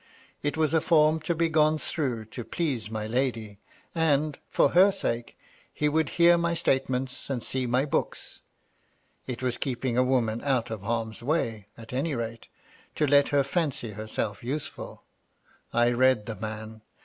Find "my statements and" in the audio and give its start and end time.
6.39-7.43